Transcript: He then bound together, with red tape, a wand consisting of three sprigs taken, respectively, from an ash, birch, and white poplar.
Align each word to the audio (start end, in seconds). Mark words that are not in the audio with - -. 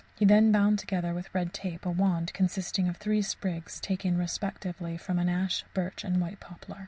He 0.17 0.25
then 0.25 0.51
bound 0.51 0.79
together, 0.79 1.13
with 1.13 1.29
red 1.31 1.53
tape, 1.53 1.85
a 1.85 1.91
wand 1.91 2.33
consisting 2.33 2.87
of 2.89 2.97
three 2.97 3.21
sprigs 3.21 3.79
taken, 3.79 4.17
respectively, 4.17 4.97
from 4.97 5.19
an 5.19 5.29
ash, 5.29 5.63
birch, 5.75 6.03
and 6.03 6.19
white 6.19 6.39
poplar. 6.39 6.79